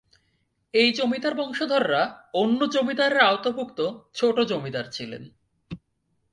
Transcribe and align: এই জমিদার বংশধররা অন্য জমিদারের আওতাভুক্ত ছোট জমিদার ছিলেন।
এই 0.73 0.89
জমিদার 0.91 1.33
বংশধররা 1.35 2.01
অন্য 2.33 2.59
জমিদারের 2.71 3.21
আওতাভুক্ত 3.21 3.79
ছোট 4.13 4.37
জমিদার 4.41 4.85
ছিলেন। 4.91 5.23